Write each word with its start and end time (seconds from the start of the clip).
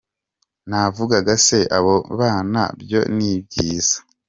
navugaga 0.69 1.33
se 1.45 1.59
abo 1.77 1.95
bana 2.19 2.63
byo 2.81 3.01
ni 3.17 3.31
byiza. 3.45 3.97